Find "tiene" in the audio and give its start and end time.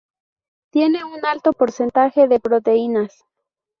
0.71-1.05